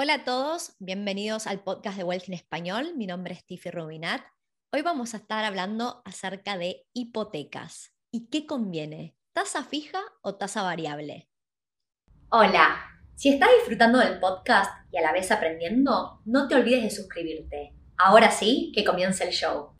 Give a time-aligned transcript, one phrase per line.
[0.00, 2.92] Hola a todos, bienvenidos al podcast de Wealth en Español.
[2.94, 4.20] Mi nombre es Tiffy Rubinat.
[4.72, 7.92] Hoy vamos a estar hablando acerca de hipotecas.
[8.12, 9.16] ¿Y qué conviene?
[9.32, 11.28] ¿Tasa fija o tasa variable?
[12.30, 12.78] Hola,
[13.16, 17.74] si estás disfrutando del podcast y a la vez aprendiendo, no te olvides de suscribirte.
[17.96, 19.74] Ahora sí, que comience el show.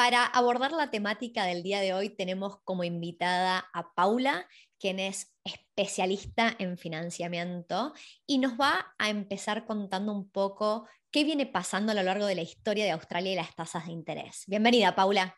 [0.00, 5.36] Para abordar la temática del día de hoy tenemos como invitada a Paula, quien es
[5.44, 7.92] especialista en financiamiento
[8.26, 12.34] y nos va a empezar contando un poco qué viene pasando a lo largo de
[12.34, 14.44] la historia de Australia y las tasas de interés.
[14.46, 15.36] Bienvenida, Paula.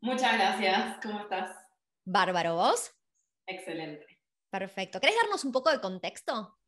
[0.00, 0.98] Muchas gracias.
[1.00, 1.56] ¿Cómo estás?
[2.04, 2.90] Bárbaro, ¿vos?
[3.46, 4.18] Excelente.
[4.50, 4.98] Perfecto.
[4.98, 6.58] ¿Querés darnos un poco de contexto?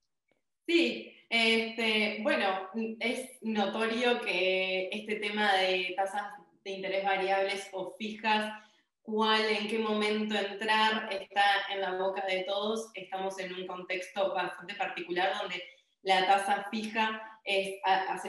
[0.69, 2.70] Sí, este, bueno,
[3.01, 8.53] es notorio que este tema de tasas de interés variables o fijas,
[9.03, 12.91] cuál, en qué momento entrar, está en la boca de todos.
[12.95, 15.62] Estamos en un contexto bastante particular donde
[16.03, 17.77] la tasa fija es,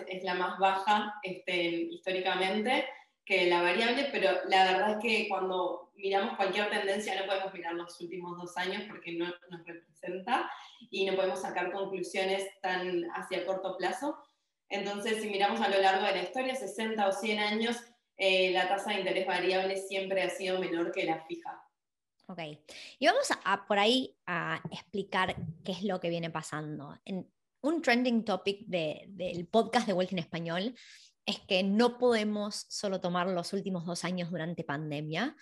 [0.07, 2.85] es la más baja este, históricamente
[3.25, 7.73] que la variable, pero la verdad es que cuando miramos cualquier tendencia no podemos mirar
[7.73, 10.49] los últimos dos años porque no nos representa
[10.91, 14.17] y no podemos sacar conclusiones tan hacia corto plazo.
[14.69, 17.77] Entonces, si miramos a lo largo de la historia, 60 o 100 años,
[18.17, 21.61] eh, la tasa de interés variable siempre ha sido menor que la fija.
[22.27, 22.39] Ok,
[22.97, 26.97] y vamos a, por ahí a explicar qué es lo que viene pasando.
[27.05, 30.75] En un trending topic del podcast de Wealth en Español
[31.25, 35.35] es que no podemos solo tomar los últimos dos años durante pandemia,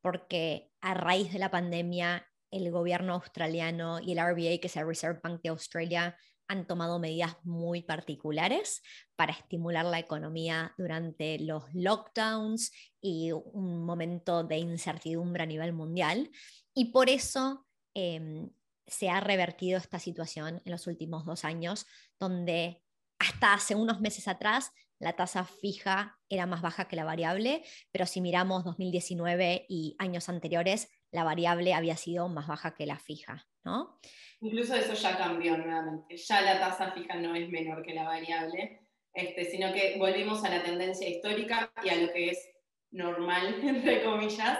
[0.00, 4.86] porque a raíz de la pandemia el gobierno australiano y el RBA, que es el
[4.86, 6.16] Reserve Bank de Australia,
[6.48, 8.82] han tomado medidas muy particulares
[9.16, 16.30] para estimular la economía durante los lockdowns y un momento de incertidumbre a nivel mundial.
[16.74, 18.50] Y por eso em,
[18.86, 21.86] se ha revertido esta situación en los últimos dos años,
[22.18, 22.82] donde
[23.18, 28.06] hasta hace unos meses atrás la tasa fija era más baja que la variable, pero
[28.06, 33.46] si miramos 2019 y años anteriores, la variable había sido más baja que la fija,
[33.64, 33.98] ¿no?
[34.40, 36.16] Incluso eso ya cambió nuevamente.
[36.16, 38.80] Ya la tasa fija no es menor que la variable,
[39.12, 42.50] este, sino que volvimos a la tendencia histórica y a lo que es
[42.90, 44.58] normal, entre comillas,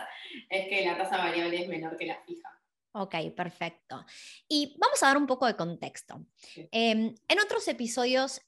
[0.49, 2.49] es que la tasa variable es menor que la fija.
[2.93, 4.05] Ok, perfecto.
[4.49, 6.26] Y vamos a dar un poco de contexto.
[6.72, 8.41] Em, en otros episodios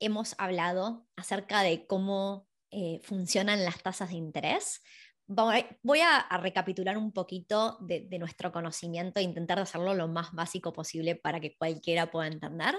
[0.00, 4.82] hemos hablado acerca de cómo eh, funcionan las tasas de interés.
[5.26, 11.16] Voy a, recapitular un poquito de, nuestro conocimiento e intentar hacerlo lo más básico posible
[11.16, 12.74] para que cualquiera pueda entender.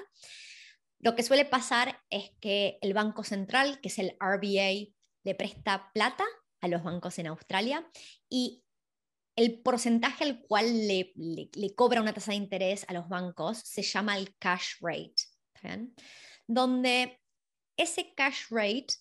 [0.99, 4.93] Lo que suele pasar es que el Banco Central, que es el RBA,
[5.23, 6.25] le presta plata
[6.61, 7.87] a los bancos en Australia
[8.29, 8.63] y
[9.35, 11.13] el porcentaje al cual le,
[11.75, 15.15] cobra una tasa de interés a los bancos se llama el cash rate,
[16.49, 17.21] donde
[17.77, 18.95] ese cash rate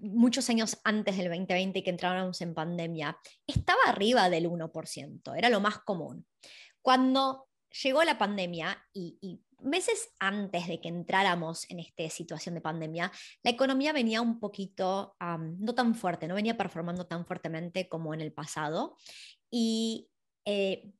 [0.00, 3.16] muchos años antes del 2020 y que entrábamos en pandemia,
[3.46, 6.26] estaba arriba del 1%, era lo más común.
[6.82, 7.48] Cuando
[7.82, 13.12] llegó la pandemia y, meses antes de que entráramos en esta situación de pandemia,
[13.44, 18.22] la economía venía un poquito, no tan fuerte, no venía performando tan fuertemente como en
[18.22, 18.96] el pasado.
[19.52, 20.10] Y
[20.44, 20.92] eh,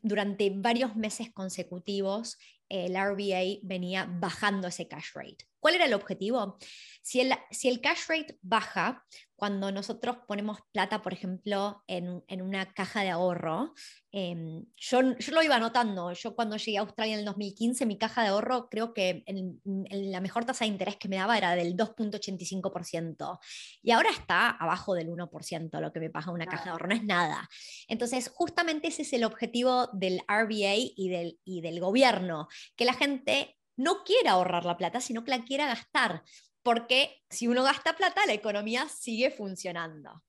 [0.00, 2.38] durante varios meses consecutivos,
[2.72, 5.46] el RBA venía bajando ese cash rate.
[5.60, 6.58] ¿Cuál era el objetivo?
[7.02, 9.04] Si el, si el cash rate baja,
[9.42, 13.74] cuando nosotros ponemos plata, por ejemplo, en, una caja de ahorro,
[14.12, 16.12] em, yo, lo iba notando.
[16.12, 19.60] Yo cuando llegué a Australia en el 2015, mi caja de ahorro creo que en,
[19.90, 23.38] la mejor tasa de interés que me daba era del 2.85%.
[23.82, 26.86] Y ahora está abajo del 1%, lo que me paga una caja de ahorro.
[26.86, 27.48] No es nada.
[27.88, 32.46] Entonces, justamente ese es el objetivo del RBA y del, y del gobierno,
[32.76, 36.22] que la gente no quiera ahorrar la plata, sino que la quiera gastar
[36.62, 40.22] porque si uno gasta plata, la economía sigue funcionando.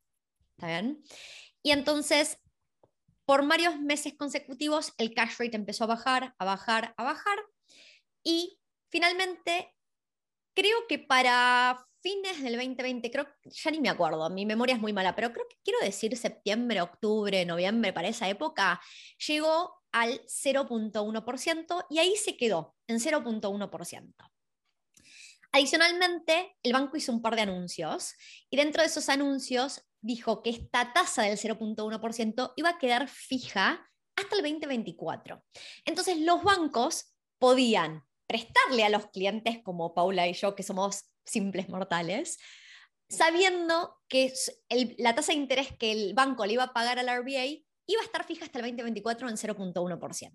[0.57, 1.03] ¿Está bien?
[1.61, 2.39] Y entonces,
[3.25, 7.37] por varios meses consecutivos, el cash rate empezó a bajar, a bajar, a bajar.
[8.23, 8.59] Y
[8.89, 9.73] finalmente,
[10.55, 14.91] creo que para fines del 2020, creo, ya ni me acuerdo, mi memoria es muy
[14.91, 18.81] mala, pero creo que quiero decir septiembre, octubre, noviembre, para esa época,
[19.25, 24.13] llegó al 0.1% y ahí se quedó en 0.1%.
[25.53, 28.15] Adicionalmente, el banco hizo un par de anuncios
[28.49, 33.87] y dentro de esos anuncios dijo que esta tasa del 0.1% iba a quedar fija
[34.15, 35.43] hasta el 2024.
[35.85, 41.69] Entonces, los bancos podían prestarle a los clientes como Paula y yo, que somos simples
[41.69, 42.39] mortales,
[43.07, 44.33] sabiendo que
[44.97, 48.05] la tasa de interés que el banco le iba a pagar al RBA iba a
[48.05, 50.33] estar fija hasta el 2024 en 0.1%.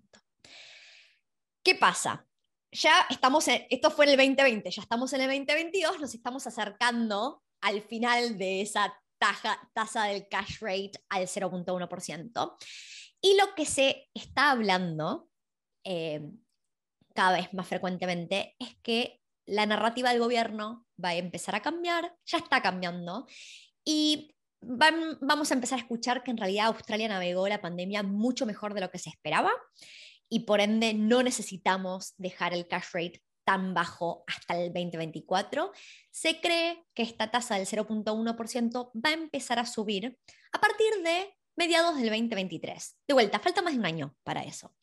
[1.63, 2.25] ¿Qué pasa?
[2.71, 6.45] Ya estamos, en, esto fue en el 2020, ya estamos en el 2022, nos estamos
[6.45, 8.93] acercando al final de esa
[9.73, 12.57] tasa del cash rate al 0.1%.
[13.21, 15.29] Y lo que se está hablando
[15.83, 16.21] eh,
[17.13, 22.15] cada vez más frecuentemente es que la narrativa del gobierno va a empezar a cambiar,
[22.25, 23.27] ya está cambiando,
[23.83, 28.73] y vamos a empezar a escuchar que en realidad Australia navegó la pandemia mucho mejor
[28.73, 29.51] de lo que se esperaba
[30.29, 35.71] y por ende no necesitamos dejar el cash rate tan bajo hasta el 2024.
[36.11, 40.17] Se cree que esta tasa del 0.1% va a empezar a subir
[40.51, 42.97] a partir de mediados del 2023.
[43.07, 44.75] De vuelta, falta más de un año para eso.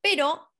[0.00, 0.50] Pero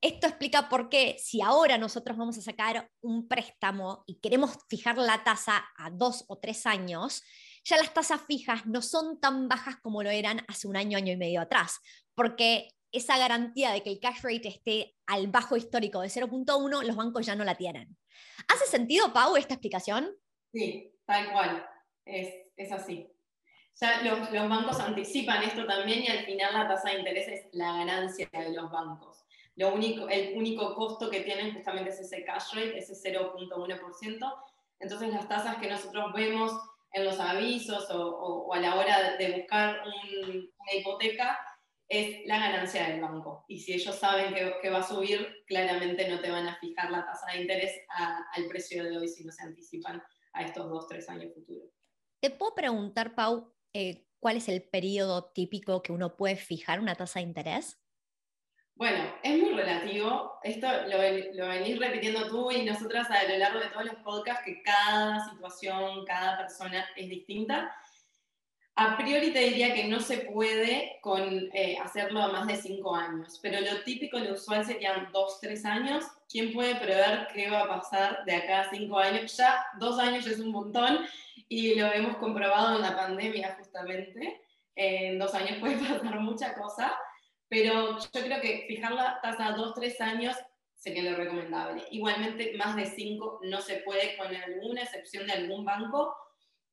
[0.00, 4.96] esto explica por qué si ahora nosotros vamos a sacar un préstamo y queremos fijar
[4.96, 7.22] la tasa a dos o tres años,
[7.64, 11.12] ya las tasas fijas no son tan bajas como lo eran hace un año, año
[11.12, 11.80] y medio atrás,
[12.14, 16.96] porque esa garantía de que el cash rate esté al bajo histórico de 0.1, los
[16.96, 17.96] bancos ya no la tienen.
[18.48, 20.10] ¿Hace sentido, Pau, esta explicación?
[20.52, 21.66] Sí, tal cual.
[22.04, 23.08] Es, es así.
[23.80, 27.46] Ya los, los, bancos anticipan esto también y al final la tasa de interés es
[27.52, 29.24] la ganancia de los bancos.
[29.56, 34.42] Lo único, el único costo que tienen justamente es ese cash rate, ese 0.1%.
[34.80, 36.52] Entonces las tasas que nosotros vemos
[36.92, 41.38] en los avisos o, a la hora de buscar una hipoteca
[41.88, 43.44] es la ganancia del banco.
[43.48, 46.90] Y si ellos saben que, que, va a subir, claramente no te van a fijar
[46.90, 50.02] la tasa de interés al precio de hoy si no se anticipan
[50.32, 51.70] a estos dos, tres años futuros.
[52.20, 56.94] Te puedo preguntar, Pau, eh, cuál es el periodo típico que uno puede fijar una
[56.94, 57.81] tasa de interés?
[58.74, 60.38] Bueno, es muy relativo.
[60.42, 64.62] Esto lo, venís repitiendo tú y nosotras a lo largo de todos los podcasts, que
[64.62, 67.74] cada situación, cada persona es distinta.
[68.74, 72.96] A priori te diría que no se puede con, eh, hacerlo a más de cinco
[72.96, 76.06] años, pero lo típico, lo usual serían dos, tres años.
[76.28, 79.36] ¿Quién puede prever qué va a pasar de acá a cinco años?
[79.36, 81.00] Ya dos años es un montón
[81.50, 84.40] y lo hemos comprobado en la pandemia justamente.
[84.74, 86.96] En dos años puede pasar mucha cosa,
[87.52, 90.34] pero yo creo que fijar la tasa a dos, tres años
[90.74, 91.84] sería lo recomendable.
[91.90, 96.16] Igualmente, más de cinco no se puede, con alguna excepción de algún banco,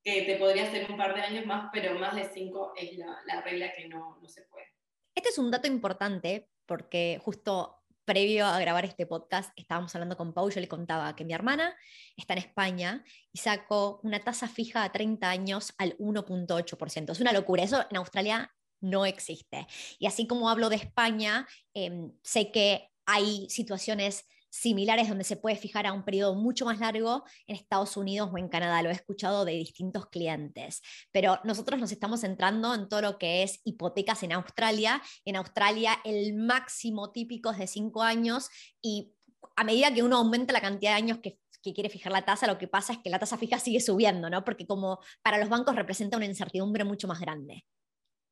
[0.02, 3.20] que te podría hacer un par de años más, pero más de cinco es la,
[3.28, 4.68] la regla que no, no se puede.
[5.14, 10.34] Este es un dato importante porque justo previo a grabar este podcast estábamos hablando con
[10.34, 11.76] Pau, yo le contaba que mi hermana
[12.16, 13.04] está en España
[13.34, 17.12] y sacó una tasa fija a 30 años al 1.8%.
[17.12, 18.50] Es una locura, eso en Australia
[18.82, 19.68] no existe.
[20.00, 25.56] Y así como hablo de España, eh, sé que hay situaciones similares donde se puede
[25.56, 28.82] fijar a un periodo mucho más largo en Estados Unidos o en Canadá.
[28.82, 30.82] Lo he escuchado de distintos clientes,
[31.12, 35.02] pero nosotros nos estamos centrando en todo lo que es hipotecas en Australia.
[35.26, 38.50] En Australia el máximo típico es de cinco años
[38.82, 39.14] y
[39.56, 42.48] a medida que uno aumenta la cantidad de años que que quiere fijar la tasa,
[42.48, 44.44] lo que pasa es que la tasa fija sigue subiendo, ¿no?
[44.44, 47.66] Porque como para los bancos representa una incertidumbre mucho más grande.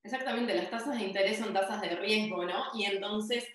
[0.07, 2.63] Exactamente, las tasas de interés son tasas de riesgo, ¿no?
[2.73, 3.45] Y entonces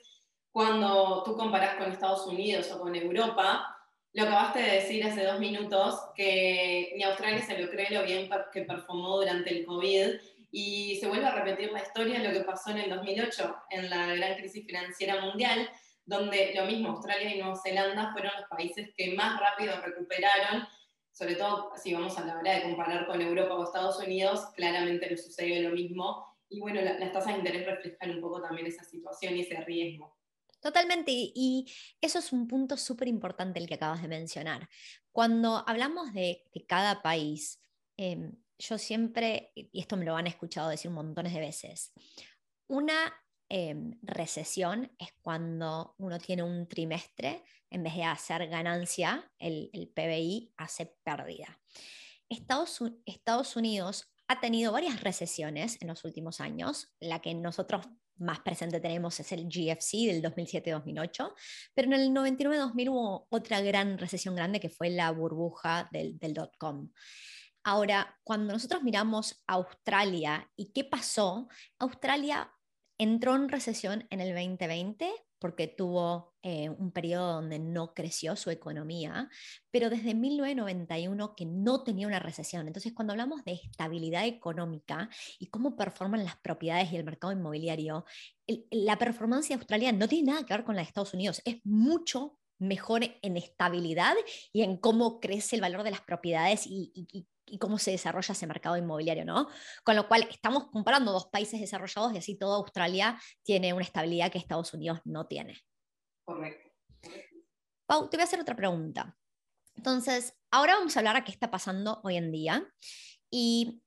[0.50, 3.75] cuando tú comparas con Estados Unidos o con Europa,
[4.12, 8.29] lo acabaste de decir hace dos minutos, que ni Australia se lo cree lo bien
[8.53, 10.08] que performó durante el COVID
[10.50, 13.88] y se vuelve a repetir la historia de lo que pasó en el 2008, en
[13.88, 15.70] la gran crisis financiera mundial,
[16.05, 20.69] donde lo mismo Australia y Nueva Zelanda fueron los países que más rápido recuperaron,
[21.12, 25.08] sobre todo si vamos a la hora de comparar con Europa o Estados Unidos, claramente
[25.08, 26.31] le sucedió lo mismo.
[26.53, 30.19] Y bueno, las tasas de interés reflejan un poco también esa situación y ese riesgo.
[30.61, 31.67] Totalmente, y
[32.01, 34.69] eso es un punto súper importante el que acabas de mencionar.
[35.11, 37.61] Cuando hablamos de, cada país,
[37.97, 41.93] em, yo siempre, y esto me lo han escuchado decir montones de veces,
[42.69, 43.13] una
[43.49, 49.89] em, recesión es cuando uno tiene un trimestre, en vez de hacer ganancia, el, el
[49.89, 51.61] PBI hace pérdida.
[52.29, 57.86] Estados, Estados Unidos ha tenido varias recesiones en los últimos años, la que nosotros
[58.17, 61.34] más presente tenemos es el GFC del 2007-2008,
[61.74, 66.34] pero en el 99-2000 hubo otra gran recesión grande que fue la burbuja del, del
[66.34, 66.91] dot-com.
[67.65, 71.48] Ahora, cuando nosotros miramos Australia y qué pasó,
[71.79, 72.51] Australia
[72.98, 75.12] entró en recesión en el 2020
[75.43, 79.29] porque tuvo eh, un periodo donde no creció su economía,
[79.72, 82.69] pero desde 1991 que no tenía una recesión.
[82.69, 88.05] Entonces, cuando hablamos de estabilidad económica y cómo performan las propiedades y el mercado inmobiliario,
[88.70, 91.56] la performance de Australia no tiene nada que ver con la de Estados Unidos, es
[91.65, 94.15] mucho mejor en estabilidad
[94.53, 97.27] y en cómo crece el valor de las propiedades y, y
[97.59, 99.49] cómo se desarrolla ese mercado inmobiliario, ¿no?
[99.85, 104.31] Con lo cual estamos comparando dos países desarrollados y así toda Australia tiene una estabilidad
[104.31, 105.61] que Estados Unidos no tiene.
[106.25, 106.71] Correcto.
[107.87, 109.17] Pau, te voy a hacer otra pregunta.
[109.75, 112.67] Entonces, ahora vamos a hablar a qué está pasando hoy en día
[113.31, 113.82] y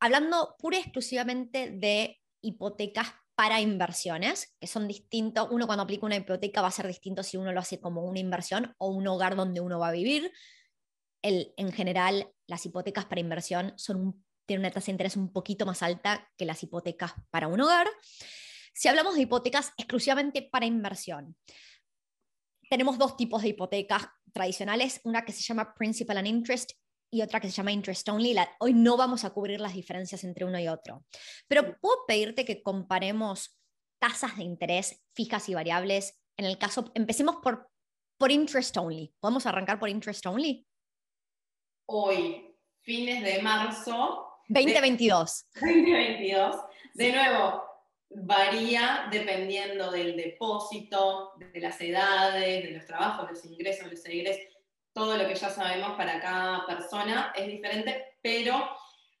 [0.00, 5.48] hablando pura y exclusivamente de hipotecas para inversiones, que son distintos.
[5.50, 8.18] Uno cuando aplica una hipoteca va a ser distinto si uno lo hace como una
[8.18, 10.32] inversión o un hogar donde uno va a vivir.
[11.28, 15.82] En general, las hipotecas para inversión son tienen una tasa de interés un poquito más
[15.82, 17.88] alta que las hipotecas para un hogar.
[18.72, 21.36] Si hablamos de hipotecas exclusivamente para inversión,
[22.70, 26.72] tenemos dos tipos de hipotecas tradicionales, una que se llama Principal and Interest
[27.10, 28.36] y otra que se llama Interest Only.
[28.60, 31.04] hoy no vamos a cubrir las diferencias entre uno y otro,
[31.48, 33.58] pero puedo pedirte que comparemos
[33.98, 36.20] tasas de interés fijas y variables.
[36.36, 37.70] En el caso, empecemos por,
[38.18, 39.14] por Interest Only.
[39.20, 40.66] ¿Podemos arrancar por Interest Only?
[41.88, 42.52] Hoy,
[42.82, 44.26] fines de marzo.
[44.48, 45.46] 2022.
[45.54, 46.56] 2022.
[46.94, 47.62] De nuevo,
[48.10, 54.42] varía dependiendo del depósito, de las edades, de los trabajos, los ingresos, los egresos,
[54.92, 58.68] todo lo que ya sabemos para cada persona es diferente, pero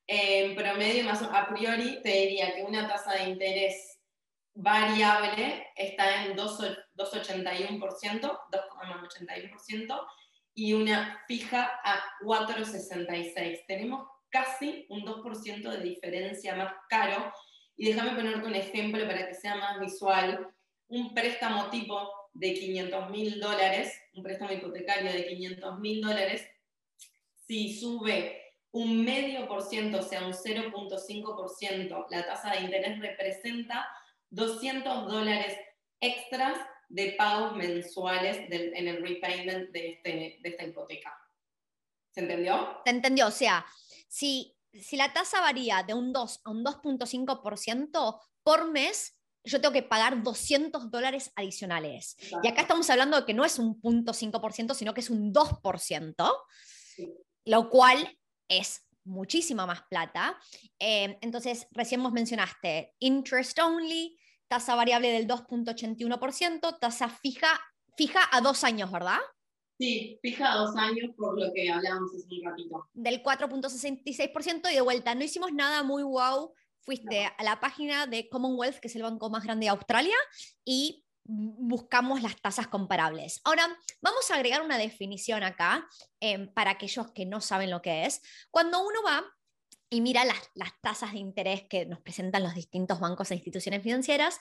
[0.08, 4.00] en promedio, más a priori, te diría que una tasa de interés
[4.54, 10.06] variable está en 2,81%, 2,81%,
[10.56, 13.64] y una fija a 4,66%.
[13.68, 17.30] Tenemos casi un 2% de diferencia más caro
[17.76, 20.48] y déjame ponerte un ejemplo para que sea más visual.
[20.88, 26.48] Un préstamo tipo de 500 mil dólares, un préstamo hipotecario de 500 mil dólares,
[27.46, 33.86] si sube un medio por ciento, o sea, un 0.5%, la tasa de interés representa
[34.30, 35.54] 200 dólares
[36.00, 36.58] extras
[36.88, 41.16] de pagos mensuales en el repayment de, este, de esta hipoteca.
[42.10, 42.80] ¿Se entendió?
[42.84, 43.66] Se entendió, o sea,
[44.08, 49.72] si si la tasa varía de un 2 a un 2.5% por mes, yo tengo
[49.72, 52.16] que pagar 200 dólares adicionales.
[52.42, 56.32] Y acá estamos hablando de que no es un 0.5%, sino que es un 2%,
[57.44, 60.36] lo cual es muchísima más plata.
[60.78, 67.48] Eh, entonces, recién vos mencionaste interest only, tasa variable del 2.81%, tasa fija,
[67.96, 69.18] fija a dos años, ¿verdad?
[69.78, 72.88] Sí, fija dos años por lo que hablábamos hace un ratito.
[72.94, 76.52] Del 4.66% y de vuelta, no hicimos nada muy wow.
[76.80, 80.14] Fuiste a la página de Commonwealth, que es el banco más grande de Australia,
[80.64, 83.40] y buscamos las tasas comparables.
[83.44, 83.66] Ahora,
[84.00, 85.86] vamos a agregar una definición acá
[86.20, 88.22] em, para aquellos que no saben lo que es.
[88.50, 89.24] Cuando uno va
[89.90, 90.40] y mira las,
[90.80, 94.38] tasas de interés que nos presentan los distintos bancos e instituciones financieras,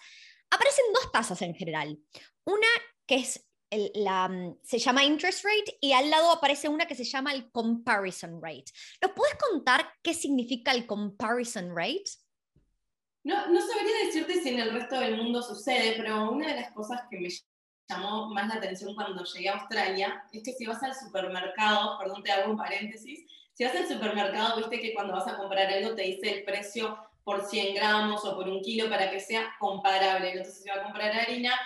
[0.50, 2.00] aparecen dos tasas en general.
[2.46, 2.68] Una
[3.06, 3.48] que es
[3.94, 7.52] la, mm, se llama interest rate y al lado aparece una que se llama el
[7.52, 8.72] comparison rate.
[9.02, 12.04] ¿Nos puedes contar qué significa el comparison rate?
[13.24, 16.72] No, no sabría decirte si en el resto del mundo sucede, pero una de las
[16.74, 17.30] cosas que me
[17.90, 22.24] llamó más la atención cuando llegué a Australia es que si vas al supermercado, perdón,
[22.24, 25.96] te hago un paréntesis, si vas al supermercado, viste que cuando vas a comprar algo
[25.96, 30.32] te dice el precio por 100 gramos o por un kilo para que sea comparable.
[30.32, 31.58] Entonces, si va a comprar harina,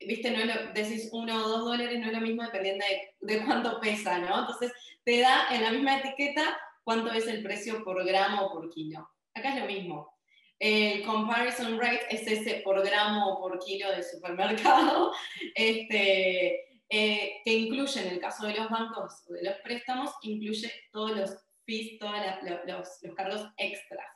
[0.00, 2.84] viste, no decís uno o dos dólares, no es lo mismo dependiendo
[3.20, 4.40] de, cuánto pesa, ¿no?
[4.40, 4.72] Entonces
[5.04, 9.06] te da en la misma etiqueta cuánto es el precio por gramo o por kilo.
[9.34, 10.14] Acá es lo mismo.
[10.58, 15.12] El comparison rate es ese por gramo o por kilo del supermercado,
[15.54, 20.70] este, eh, que incluye en el caso de los bancos o de los préstamos, incluye
[20.92, 21.36] todos los
[21.66, 22.66] fees, todos los,
[23.02, 24.06] los, cargos extras.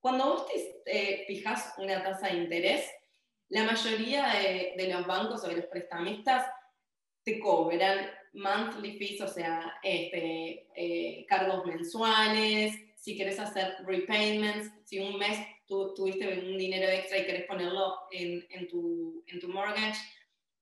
[0.00, 2.90] Cuando vos te eh, fijas una tasa de interés,
[3.50, 6.46] la mayoría de, los bancos o de los prestamistas
[7.24, 14.98] te cobran monthly fees, o sea, este, eh, cargos mensuales, si quieres hacer repayments, si
[14.98, 20.00] un mes tú, tuviste un dinero extra y querés ponerlo en, tu, en tu mortgage,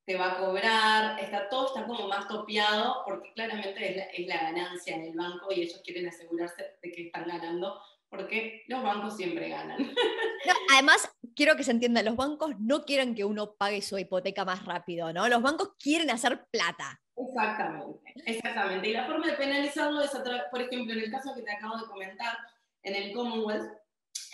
[0.07, 4.27] te va a cobrar, está, todo está como más topeado porque claramente es la, es
[4.27, 9.17] la ganancia del banco y ellos quieren asegurarse de que están ganando porque los bancos
[9.17, 9.79] siempre ganan.
[10.73, 14.65] además, quiero que se entienda, los bancos no quieren que uno pague su hipoteca más
[14.65, 15.29] rápido, ¿no?
[15.29, 17.01] Los bancos quieren hacer plata.
[17.17, 18.89] Exactamente, exactamente.
[18.89, 20.11] Y la forma de penalizarlo es,
[20.51, 22.37] por ejemplo, en el caso que te acabo de comentar,
[22.83, 23.73] en el Commonwealth,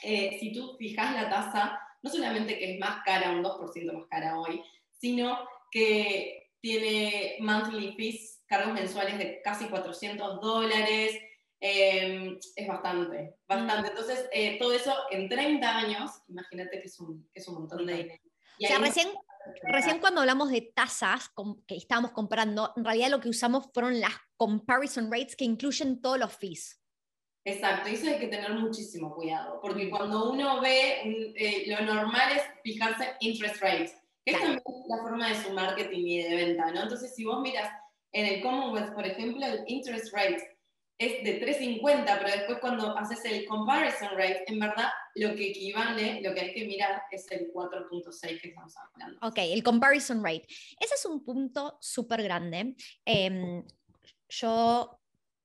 [0.03, 4.07] eh, si tú fijas la tasa, no solamente que es más cara, un 2% más
[4.09, 5.39] cara hoy, sino
[5.73, 11.19] que tiene monthly fees, cargos mensuales de casi 400 dólares,
[11.65, 13.89] Em, es bastante, bastante.
[13.89, 13.93] Mm.
[13.93, 17.95] Entonces, eh, todo eso en 30 años, imagínate que es un, es un montón de
[17.95, 18.23] dinero.
[18.25, 19.09] o sea, recién,
[19.63, 21.31] recién cuando hablamos de tasas
[21.69, 26.19] que estábamos comprando, en realidad lo que usamos fueron las comparison rates que incluyen todos
[26.19, 26.83] los fees.
[27.45, 32.33] Exacto, y eso hay que tener muchísimo cuidado, porque cuando uno ve, eh, lo normal
[32.33, 36.71] es fijarse interest rates, que es también la forma de su marketing y de venta,
[36.71, 36.83] ¿no?
[36.83, 37.71] Entonces, si vos miras
[38.13, 40.53] en el Commonwealth, por ejemplo, el interest rate
[40.99, 46.21] es de 3.50, pero después cuando haces el comparison rate, en verdad lo que equivale,
[46.23, 49.19] lo que hay que mirar es el 4.6 que estamos hablando.
[49.27, 50.47] Ok, el comparison rate.
[50.79, 52.77] Ese es un punto súper grande.
[53.05, 53.65] Em,
[54.29, 55.01] yo,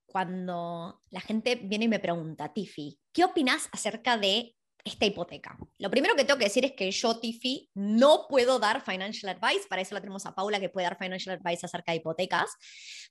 [0.05, 4.56] cuando la gente viene y me pregunta, Tiffy, ¿qué opinas acerca de
[4.87, 5.57] esta hipoteca.
[5.77, 9.67] Lo primero que tengo que decir es que yo, Tiffy, no puedo dar financial advice,
[9.67, 12.51] para eso la tenemos a Paula que puede dar financial advice acerca de hipotecas.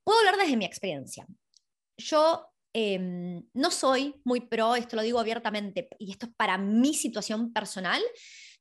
[0.04, 1.26] Puedo hablar desde mi experiencia
[1.97, 6.95] yo em, no soy muy pro, esto lo digo abiertamente, y esto es para mi
[6.95, 8.02] situación personal,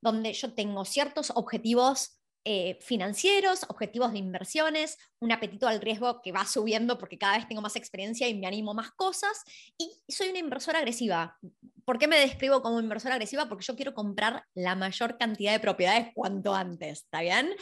[0.01, 6.31] donde yo tengo ciertos objetivos eh, financieros, objetivos de inversiones, un apetito al riesgo que
[6.31, 9.43] va subiendo porque cada vez tengo más experiencia y me animo más cosas,
[9.77, 11.37] y soy una inversora agresiva.
[11.85, 13.47] ¿Por qué me describo como inversora agresiva?
[13.47, 17.55] Porque yo quiero comprar la mayor cantidad de propiedades cuanto antes, ¿está bien?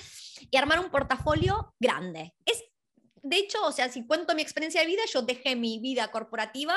[0.49, 2.33] Y armar un portafolio grande.
[2.45, 2.63] Es
[3.23, 6.75] de hecho, o sea, si cuento mi experiencia de vida, yo dejé mi vida corporativa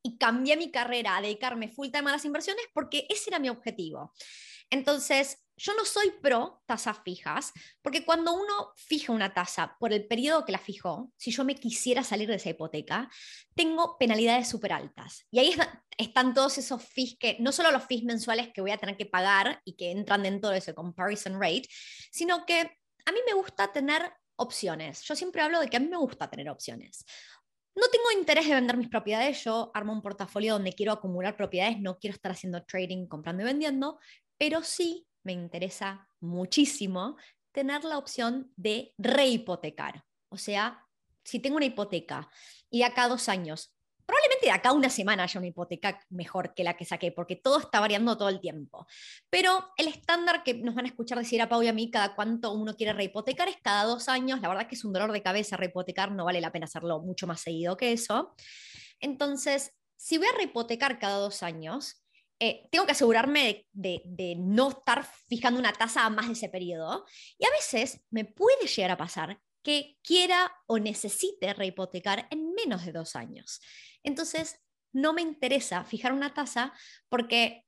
[0.00, 3.48] y cambié mi carrera a dedicarme full time a las inversiones porque ese era mi
[3.48, 4.12] objetivo.
[4.70, 10.06] Entonces, yo no soy pro tasas fijas, porque cuando uno fija una tasa por el
[10.06, 13.10] periodo que la fijó, si yo me quisiera salir de esa hipoteca,
[13.54, 15.26] tengo penalidades súper altas.
[15.30, 15.54] Y ahí
[15.98, 19.06] están todos esos fees que, no solo los fees mensuales que voy a tener que
[19.06, 21.68] pagar y que entran dentro de ese comparison rate,
[22.12, 25.02] sino que a mí me gusta tener opciones.
[25.02, 27.04] Yo siempre hablo de que a mí me gusta tener opciones.
[27.74, 31.80] No tengo interés de vender mis propiedades, yo armo un portafolio donde quiero acumular propiedades,
[31.80, 33.98] no quiero estar haciendo trading, comprando y vendiendo,
[34.36, 37.18] pero sí me interesa muchísimo
[37.52, 40.04] tener la opción de rehipotecar.
[40.30, 40.86] O sea,
[41.22, 42.30] si tengo una hipoteca
[42.70, 46.78] y acá dos años Probablemente de acá una semana haya una hipoteca mejor que la
[46.78, 48.86] que saqué, porque todo está variando todo el tiempo.
[49.28, 52.14] Pero el estándar que nos van a escuchar decir a Pau y a mí cada
[52.14, 54.40] cuánto uno quiere rehipotecar es cada dos años.
[54.40, 57.26] La verdad que es un dolor de cabeza rehipotecar, no vale la pena hacerlo mucho
[57.26, 58.34] más seguido que eso.
[58.98, 62.02] Entonces, si voy a rehipotecar cada dos años,
[62.40, 67.04] eh, tengo que asegurarme de, no estar fijando una tasa a más de ese periodo.
[67.38, 72.84] Y a veces me puede llegar a pasar que quiera o necesite rehipotecar en menos
[72.84, 73.60] de dos años.
[74.02, 74.60] Entonces,
[74.92, 76.72] no me interesa fijar una tasa
[77.08, 77.66] porque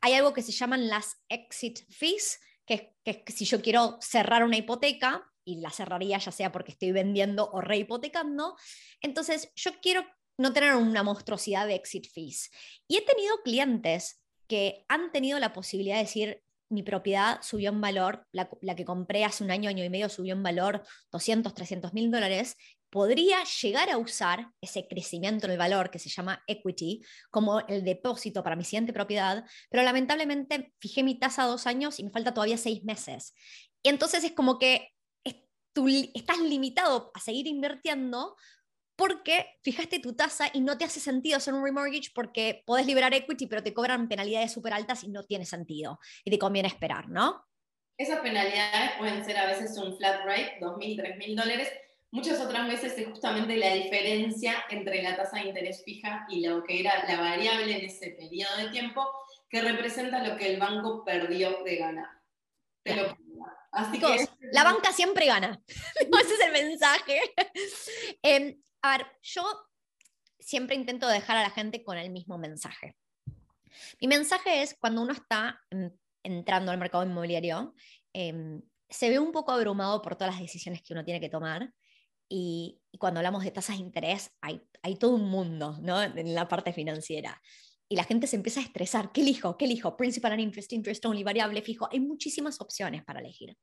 [0.00, 4.42] hay algo que se llaman las exit fees, que es que si yo quiero cerrar
[4.42, 8.56] una hipoteca, y la cerraría ya sea porque estoy vendiendo o rehipotecando,
[9.00, 10.04] entonces yo quiero
[10.38, 12.50] no tener una monstruosidad de exit fees.
[12.86, 17.80] Y he tenido clientes que han tenido la posibilidad de decir, mi propiedad subió en
[17.80, 21.92] valor, la, que compré hace un año, año y medio subió en valor 200, 300
[21.92, 22.56] mil dólares,
[22.90, 27.84] podría llegar a usar ese crecimiento en el valor que se llama equity como el
[27.84, 32.32] depósito para mi siguiente propiedad, pero lamentablemente fijé mi tasa dos años y me falta
[32.32, 33.34] todavía seis meses.
[33.82, 34.90] Y entonces es como que
[36.14, 38.36] estás limitado a seguir invirtiendo
[38.98, 43.14] porque fijaste tu tasa y no te hace sentido hacer un remortgage porque podés liberar
[43.14, 47.08] equity, pero te cobran penalidades súper altas y no tiene sentido y te conviene esperar,
[47.08, 47.46] ¿no?
[47.96, 51.72] Esas penalidades pueden ser a veces un flat rate, 2.000, 3.000 dólares.
[52.10, 56.64] Muchas otras veces es justamente la diferencia entre la tasa de interés fija y lo
[56.64, 59.08] que era la variable en ese periodo de tiempo
[59.48, 62.08] que representa lo que el banco perdió de ganar.
[62.82, 63.16] Te lo
[63.70, 64.28] Así que...
[64.52, 65.60] La banca siempre gana.
[65.68, 67.20] Ese es el mensaje.
[68.22, 69.42] Em, a ver, yo
[70.38, 72.96] siempre intento dejar a la gente con el mismo mensaje.
[74.00, 75.60] Mi mensaje es cuando uno está
[76.22, 77.74] entrando al mercado inmobiliario,
[78.12, 81.72] em, se ve un poco abrumado por todas las decisiones que uno tiene que tomar.
[82.28, 86.02] Y, cuando hablamos de tasas de interés, hay, hay todo un mundo ¿no?
[86.02, 87.40] en la parte financiera.
[87.88, 89.12] Y la gente se empieza a estresar.
[89.12, 89.56] ¿Qué elijo?
[89.56, 89.96] ¿Qué elijo?
[89.96, 91.88] Principal and interest, interest only, variable, fijo.
[91.90, 93.56] Hay muchísimas opciones para elegir.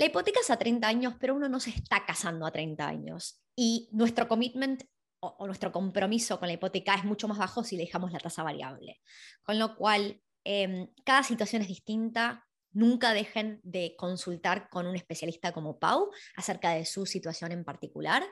[0.00, 3.42] La hipoteca es a 30 años, pero uno no se está casando a 30 años
[3.54, 4.84] y nuestro commitment
[5.22, 8.42] o, nuestro compromiso con la hipoteca es mucho más bajo si le dejamos la tasa
[8.42, 8.98] variable.
[9.42, 12.48] Con lo cual, em, cada situación es distinta.
[12.72, 18.24] Nunca dejen de consultar con un especialista como Pau acerca de su situación en particular,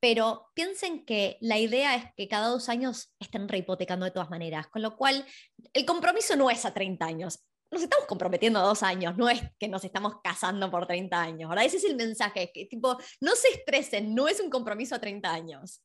[0.00, 4.66] pero piensen que la idea es que cada dos años estén rehipotecando de todas maneras,
[4.66, 5.24] con lo cual
[5.72, 9.42] el compromiso no es a 30 años, nos estamos comprometiendo a dos años, no es
[9.58, 11.64] que nos estamos casando por 30 años, ¿verdad?
[11.64, 15.32] Ese es el mensaje, que tipo, no se estresen, no es un compromiso a 30
[15.32, 15.82] años.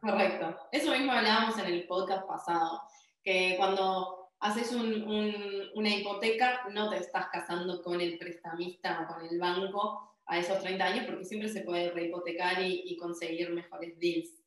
[0.00, 0.56] Correcto.
[0.72, 2.82] Eso mismo hablábamos en el podcast pasado,
[3.22, 9.38] que cuando haces una hipoteca no te estás casando con el prestamista o con el
[9.38, 14.39] banco a esos 30 años, porque siempre se puede rehipotecar y, y conseguir mejores deals.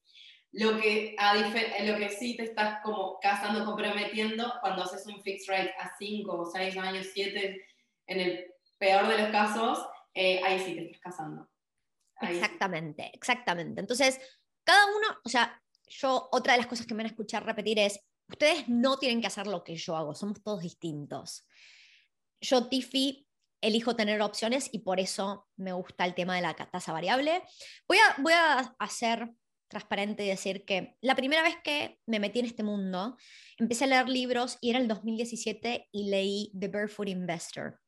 [0.53, 5.51] Lo que, a lo que sí te estás como casando, comprometiendo cuando haces un fixed
[5.51, 7.65] rate a 5 o 6 años, 7,
[8.07, 9.79] en el peor de los casos,
[10.13, 11.49] eh, ahí sí te estás casando.
[12.21, 13.81] exactamente, exactamente.
[13.81, 14.19] Entonces,
[14.63, 17.79] cada uno, o sea, yo, otra de las cosas que me van a escuchar repetir
[17.79, 21.47] es, ustedes no tienen que hacer lo que yo hago, somos todos distintos.
[22.41, 23.27] Yo, Tiffy,
[23.61, 27.41] elijo tener opciones y por eso me gusta el tema de la tasa variable.
[27.87, 29.31] Voy a, voy a hacer
[29.73, 33.17] transparente y decir que la primera vez que me metí en este mundo,
[33.57, 37.79] empecé a leer libros y era el 2017 y leí The Barefoot Investor.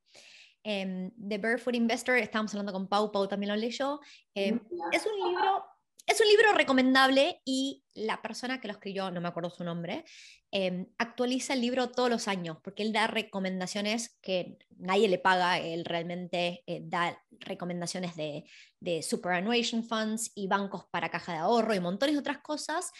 [0.63, 3.99] Em, The Barefoot Investor, estábamos hablando con Pau, Pau también lo leyó.
[4.33, 4.59] Em,
[4.91, 5.63] es un libro
[6.05, 10.05] es un libro recomendable y la persona que lo escribió, no me acuerdo su nombre,
[10.51, 15.59] em, actualiza el libro todos los años porque él da recomendaciones que nadie le paga,
[15.59, 18.43] él realmente eh, da recomendaciones de,
[18.79, 22.91] de superannuation funds y bancos para caja de ahorro y montones de otras cosas,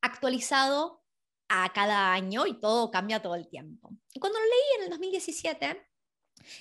[0.00, 1.02] actualizado
[1.48, 3.90] a cada año y todo cambia todo el tiempo.
[4.12, 5.86] Y cuando lo leí en el 2017,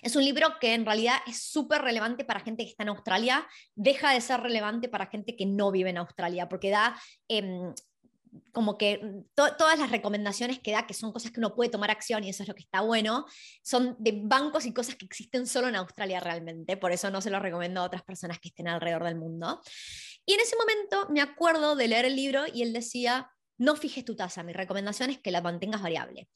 [0.02, 3.48] es un libro que en realidad es súper relevante para gente que está en Australia,
[3.76, 7.74] deja de ser relevante para gente que no vive en Australia, porque da em,
[8.52, 9.02] como que
[9.36, 12.44] todas las recomendaciones que da, que son cosas que uno puede tomar acción y eso
[12.44, 13.26] es lo que está bueno,
[13.62, 17.30] son de bancos y cosas que existen solo en Australia realmente, por eso no se
[17.30, 19.62] lo recomiendo a otras personas que estén alrededor del mundo.
[20.26, 24.06] Y en ese momento me acuerdo de leer el libro y él decía, no fijes
[24.06, 26.30] tu tasa, mi recomendación es que la mantengas variable.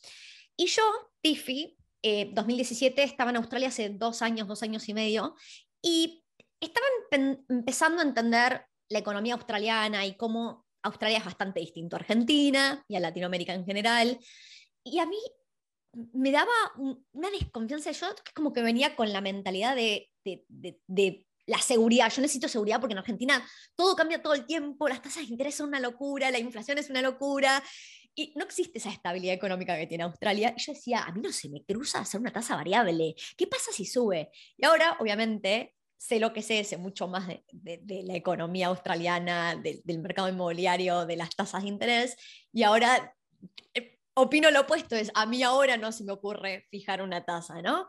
[0.56, 0.84] Y yo,
[1.22, 5.36] Tiffy, 2017, eh, estaba en Australia hace dos años, dos años y medio,
[5.82, 6.24] y
[6.60, 6.90] estaban
[7.50, 12.96] empezando a entender la economía australiana y cómo Australia es bastante distinto a Argentina y
[12.96, 14.20] a Latinoamérica en general.
[14.84, 15.18] Y a mí
[16.14, 16.54] me daba
[17.12, 17.92] una desconfianza.
[17.92, 20.46] Yo como que venía con la mentalidad de, de,
[20.88, 22.12] de, la seguridad.
[22.12, 23.42] Yo necesito seguridad porque en Argentina
[23.76, 26.90] todo cambia todo el tiempo, las tasas de interés son una locura, la inflación es
[26.90, 27.64] una locura.
[28.19, 30.51] Y no existe esa estabilidad económica que tiene Australia.
[30.58, 33.13] Y yo decía, a mí no se me cruza hacer una tasa variable.
[33.38, 34.32] ¿Qué pasa si sube?
[34.58, 39.99] Y ahora, obviamente, sé lo que sé, sé mucho más de, la economía australiana, del
[39.99, 42.17] mercado inmobiliario, de las tasas de interés.
[42.51, 43.15] Y ahora
[43.75, 47.62] eh, opino lo opuesto, es a mí ahora no se me ocurre fijar una tasa,
[47.62, 47.88] ¿no?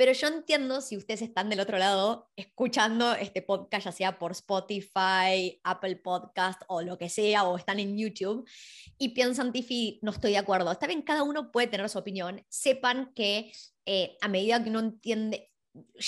[0.00, 4.32] Pero yo entiendo si ustedes están del otro lado escuchando este podcast, ya sea por
[4.32, 8.48] Spotify, Apple Podcast o lo que sea, o están en YouTube
[8.96, 10.72] y piensan, Tiffy, no estoy de acuerdo.
[10.72, 12.42] Está bien, cada uno puede tener su opinión.
[12.48, 13.52] Sepan que
[13.84, 15.52] eh, a medida que uno entiende,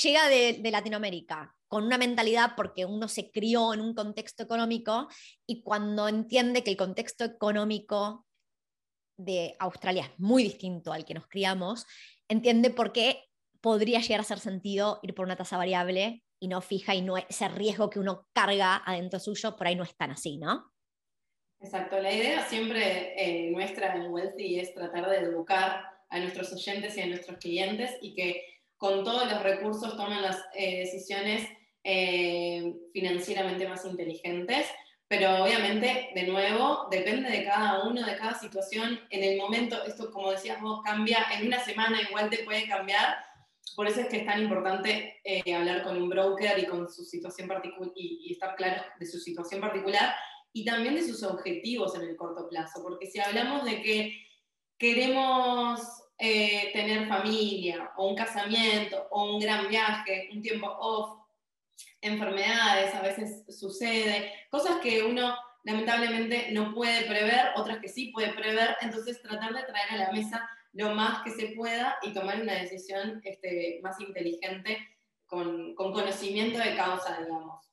[0.02, 5.08] llega de, de Latinoamérica con una mentalidad porque uno se crió en un contexto económico
[5.46, 8.26] y cuando entiende que el contexto económico
[9.18, 11.84] de Australia es muy distinto al que nos criamos,
[12.26, 13.28] entiende por qué
[13.62, 17.16] podría llegar a hacer sentido ir por una tasa variable y no fija y no
[17.16, 20.72] ese riesgo que uno carga adentro suyo, por ahí no es tan así, ¿no?
[21.60, 26.96] Exacto, la idea siempre eh, nuestra en Wealthy es tratar de educar a nuestros oyentes
[26.96, 28.44] y a nuestros clientes y que
[28.76, 31.48] con todos los recursos tomen las eh, decisiones
[31.84, 34.66] eh, financieramente más inteligentes,
[35.06, 38.98] pero obviamente, de nuevo, depende de cada uno, de cada situación.
[39.10, 43.18] En el momento, esto como decías vos, cambia, en una semana igual te puede cambiar,
[43.74, 47.04] por eso es que es tan importante eh, hablar con un broker y con su
[47.04, 50.14] situación particular y, estar claro de su situación particular
[50.52, 54.18] y también de sus objetivos en el corto plazo, porque si hablamos de que
[54.78, 55.80] queremos
[56.18, 61.22] eh, tener familia o un casamiento o un gran viaje, un tiempo off,
[62.00, 68.32] enfermedades, a veces sucede, cosas que uno lamentablemente no puede prever, otras que sí puede
[68.34, 72.40] prever, entonces tratar de traer a la mesa lo más que se pueda y tomar
[72.40, 74.78] una decisión este, más inteligente
[75.26, 77.66] con, conocimiento de causa, digamos.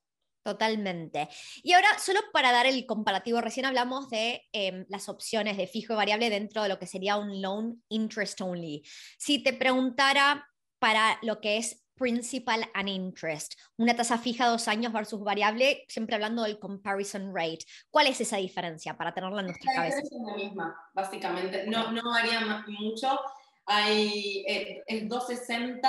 [0.43, 1.27] Totalmente.
[1.62, 5.93] Y ahora, solo para dar el comparativo, recién hablamos de em, las opciones de fijo
[5.93, 8.81] y variable dentro de lo que sería un loan interest only.
[9.17, 10.47] Si te preguntara
[10.79, 16.15] para lo que es principal and interest, una tasa fija dos años versus variable, siempre
[16.15, 17.65] hablando del comparison rate.
[17.91, 19.99] ¿Cuál es esa diferencia para tenerla en nuestra cabeza?
[19.99, 21.67] Es la misma, básicamente.
[21.67, 23.19] No, no varía mucho.
[23.65, 25.81] Hay eh, el 2,60,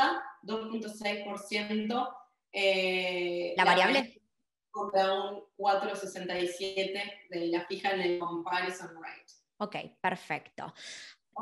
[0.42, 2.16] 2.6%.
[2.52, 4.20] Eh, ¿La variable?
[4.70, 9.32] Contra un 4,67 de la fija en el comparison rate.
[9.58, 10.74] Ok, perfecto.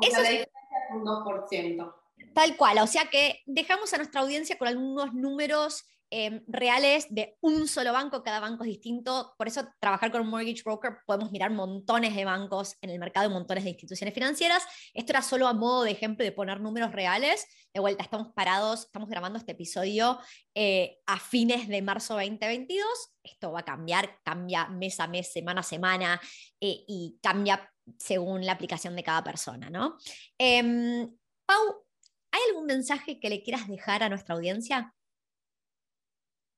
[0.01, 1.98] Esa la diferencia es un 2%.
[2.33, 7.37] Tal cual, o sea que dejamos a nuestra audiencia con algunos números em, reales de
[7.41, 11.31] un solo banco, cada banco es distinto, por eso trabajar con un mortgage broker podemos
[11.31, 14.63] mirar montones de bancos en el mercado y montones de instituciones financieras.
[14.93, 17.45] Esto era solo a modo de ejemplo de poner números reales.
[17.73, 20.19] De vuelta, estamos parados, estamos grabando este episodio
[20.55, 22.87] eh, a fines de marzo 2022.
[23.21, 26.21] Esto va a cambiar, cambia mes a mes, semana a semana
[26.59, 29.97] eh, y cambia según la aplicación de cada persona, ¿no?
[30.37, 31.07] Em,
[31.49, 31.83] Pau,
[32.31, 34.93] ¿hay algún mensaje que le quieras dejar a nuestra audiencia?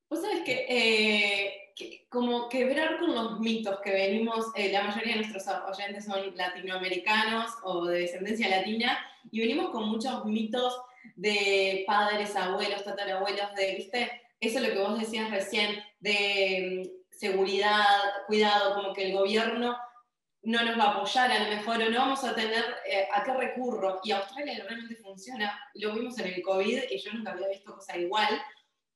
[0.10, 5.22] Vos sabés que, eh, como quebrar con los mitos que venimos, eh, la mayoría de
[5.22, 9.00] nuestros oyentes son latinoamericanos o de descendencia latina,
[9.32, 10.82] y venimos con muchos mitos
[11.16, 14.22] de padres, abuelos, tatarabuelos, de, ¿viste?
[14.40, 17.86] Eso es lo que vos decías recién, de mm, seguridad,
[18.28, 19.78] cuidado, como que el gobierno
[20.44, 23.24] no nos va a apoyar a lo mejor o no vamos a tener eh, a
[23.24, 24.00] qué recurro.
[24.04, 27.98] Y Australia realmente funciona, lo vimos en el COVID y yo nunca había visto cosa
[27.98, 28.42] igual.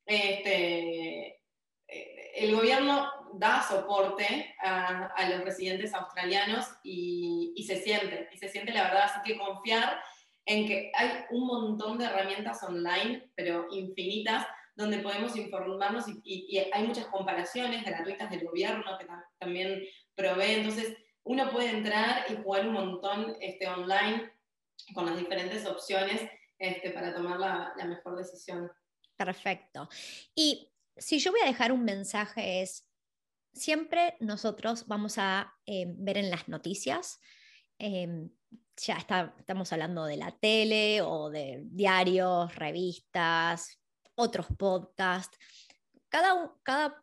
[0.04, 1.40] Este,
[1.88, 8.72] eh, el gobierno da soporte a, los residentes australianos y, se siente, y se siente
[8.72, 10.00] la verdad, así que confiar
[10.46, 16.86] en que hay un montón de herramientas online, pero infinitas, donde podemos informarnos y, hay
[16.86, 19.06] muchas comparaciones gratuitas del gobierno que
[19.38, 19.82] también
[20.14, 24.32] provee, entonces uno puede entrar y jugar un montón este, online
[24.94, 26.22] con las diferentes opciones
[26.58, 28.70] este, para tomar la mejor decisión.
[29.16, 29.88] Perfecto.
[30.34, 32.88] Y si yo voy a dejar un mensaje es,
[33.52, 37.20] siempre nosotros vamos a eh, ver en las noticias,
[37.78, 38.30] em,
[38.76, 38.98] ya
[39.38, 43.80] estamos hablando de la tele o de diarios, revistas,
[44.14, 45.38] otros podcasts,
[46.08, 47.02] cada, cada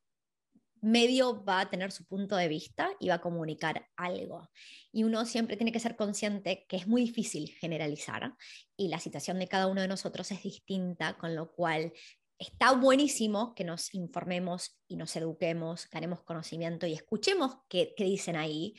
[0.83, 4.49] medio va a tener su punto de vista y va a comunicar algo.
[4.91, 8.35] Y uno siempre tiene que ser consciente que es muy difícil generalizar
[8.77, 11.93] y la situación de cada uno de nosotros es distinta, con lo cual
[12.37, 18.75] está buenísimo que nos informemos y nos eduquemos, ganemos conocimiento y escuchemos qué, dicen ahí,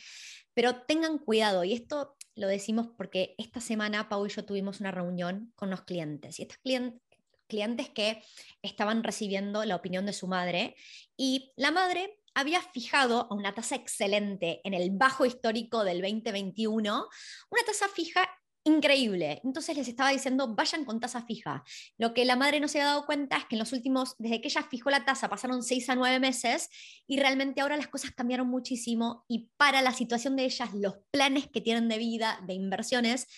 [0.52, 4.90] pero tengan cuidado, y esto lo decimos porque esta semana Pau y yo tuvimos una
[4.90, 7.00] reunión con los clientes, y estos clientes
[7.46, 8.22] clientes que
[8.62, 10.74] estaban recibiendo la opinión de su madre
[11.16, 17.08] y la madre había fijado a una tasa excelente en el bajo histórico del 2021,
[17.50, 18.28] una tasa fija
[18.64, 19.40] increíble.
[19.44, 21.62] Entonces les estaba diciendo, vayan con tasa fija.
[21.98, 24.40] Lo que la madre no se ha dado cuenta es que en los últimos, desde
[24.40, 26.70] que ella fijó la tasa, pasaron seis a nueve meses
[27.06, 31.48] y realmente ahora las cosas cambiaron muchísimo y para la situación de ellas, los planes
[31.48, 33.28] que tienen de vida, de inversiones,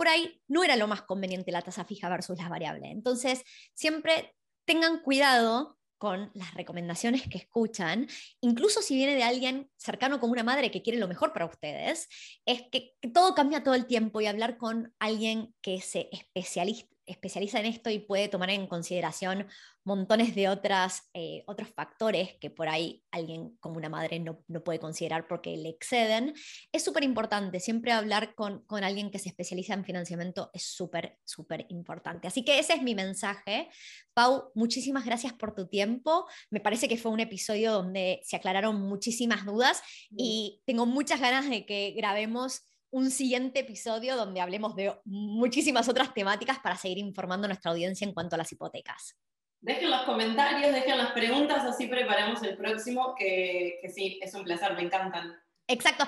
[0.00, 2.90] por ahí no era lo más conveniente la tasa fija versus las variables.
[2.90, 4.34] Entonces, siempre
[4.64, 8.08] tengan cuidado con las recomendaciones que escuchan,
[8.40, 12.08] incluso si viene de alguien cercano como una madre que quiere lo mejor para ustedes,
[12.46, 16.86] es que, que todo cambia todo el tiempo y hablar con alguien que se especializa,
[17.10, 19.46] especializa en esto y puede tomar en consideración
[19.84, 24.78] montones de otras, eh, otros factores que por ahí alguien como una madre no, puede
[24.78, 26.34] considerar porque le exceden,
[26.72, 27.60] es súper importante.
[27.60, 32.28] Siempre hablar con, con, alguien que se especializa en financiamiento es súper, súper importante.
[32.28, 33.68] Así que ese es mi mensaje.
[34.12, 36.26] Pau, muchísimas gracias por tu tiempo.
[36.50, 41.48] Me parece que fue un episodio donde se aclararon muchísimas dudas y tengo muchas ganas
[41.48, 47.46] de que grabemos un siguiente episodio donde hablemos de muchísimas otras temáticas para seguir informando
[47.46, 49.16] a nuestra audiencia en cuanto a las hipotecas.
[49.60, 54.74] Dejen los comentarios, dejen las preguntas, así preparamos el próximo, que, sí, es un placer,
[54.74, 55.38] me encantan.
[55.68, 56.04] Exacto,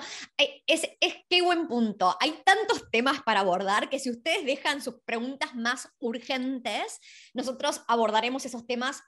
[0.67, 2.17] es, es qué buen punto.
[2.19, 6.99] Hay tantos temas para abordar que si ustedes dejan sus preguntas más urgentes,
[7.33, 9.03] nosotros abordaremos esos temas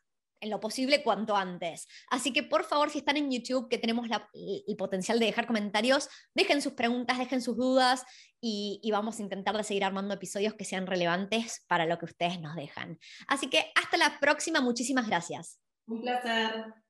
[0.46, 1.88] en lo posible cuanto antes.
[2.10, 6.08] Así que por favor, si están en YouTube, que tenemos el potencial de dejar comentarios,
[6.34, 8.04] dejen sus preguntas, dejen sus dudas
[8.40, 12.06] y, y, vamos a intentar de seguir armando episodios que sean relevantes para lo que
[12.06, 13.00] ustedes nos dejan.
[13.28, 15.60] Así que hasta la próxima, muchísimas gracias.
[15.88, 16.85] Un placer.